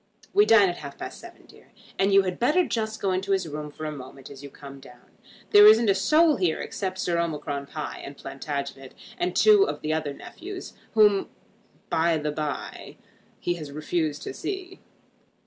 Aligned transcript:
We 0.33 0.47
dine 0.47 0.67
at 0.67 0.77
half 0.77 0.97
past 0.97 1.19
seven, 1.19 1.45
dear: 1.45 1.73
and 1.99 2.11
you 2.11 2.23
had 2.23 2.39
better 2.39 2.65
just 2.67 2.99
go 2.99 3.11
into 3.11 3.33
his 3.33 3.47
room 3.47 3.69
for 3.69 3.85
a 3.85 3.91
moment 3.91 4.31
as 4.31 4.41
you 4.41 4.49
come 4.49 4.79
down. 4.79 5.11
There 5.51 5.67
isn't 5.67 5.91
a 5.91 5.93
soul 5.93 6.37
here 6.37 6.59
except 6.59 6.97
Sir 6.97 7.19
Omicron 7.19 7.67
Pie, 7.67 8.01
and 8.03 8.17
Plantagenet, 8.17 8.95
and 9.19 9.35
two 9.35 9.67
of 9.67 9.81
the 9.81 9.93
other 9.93 10.15
nephews, 10.15 10.73
whom, 10.95 11.29
by 11.91 12.17
the 12.17 12.31
bye, 12.31 12.97
he 13.39 13.53
has 13.53 13.71
refused 13.71 14.23
to 14.23 14.33
see. 14.33 14.79